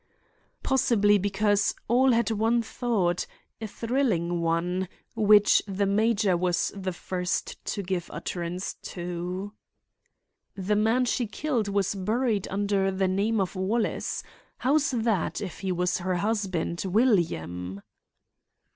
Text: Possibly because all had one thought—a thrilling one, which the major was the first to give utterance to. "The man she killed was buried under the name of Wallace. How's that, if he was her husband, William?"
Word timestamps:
Possibly 0.63 1.19
because 1.19 1.75
all 1.87 2.11
had 2.11 2.31
one 2.31 2.63
thought—a 2.63 3.67
thrilling 3.67 4.41
one, 4.41 4.87
which 5.15 5.61
the 5.67 5.85
major 5.85 6.35
was 6.35 6.71
the 6.75 6.91
first 6.91 7.63
to 7.65 7.83
give 7.83 8.09
utterance 8.11 8.73
to. 8.81 9.53
"The 10.55 10.75
man 10.75 11.05
she 11.05 11.27
killed 11.27 11.67
was 11.67 11.93
buried 11.93 12.47
under 12.47 12.89
the 12.89 13.07
name 13.07 13.39
of 13.39 13.55
Wallace. 13.55 14.23
How's 14.57 14.89
that, 14.89 15.39
if 15.39 15.59
he 15.59 15.71
was 15.71 15.99
her 15.99 16.15
husband, 16.15 16.81
William?" 16.83 17.81